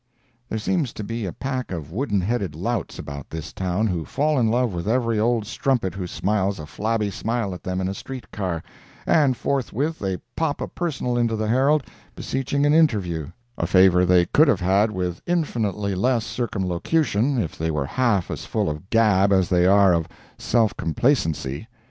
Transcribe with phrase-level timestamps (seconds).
[0.49, 4.39] There seems to be a pack of wooden headed louts about this town, who fall
[4.39, 7.93] in love with every old strumpet who smiles a flabby smile at them in a
[7.93, 8.63] street car,
[9.05, 11.83] and forthwith they pop a personal into the Herald,
[12.15, 17.85] beseeching an "interview"—a favor they could have had with infinitely less circumlocution if they were
[17.85, 21.67] half as full of gab as they are of self complacency.